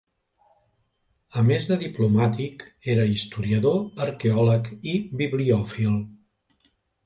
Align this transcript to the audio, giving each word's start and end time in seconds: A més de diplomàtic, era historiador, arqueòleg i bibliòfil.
A 1.41 1.43
més 1.49 1.67
de 1.71 1.77
diplomàtic, 1.83 2.65
era 2.95 3.07
historiador, 3.13 3.79
arqueòleg 4.09 4.73
i 4.95 4.99
bibliòfil. 5.23 6.05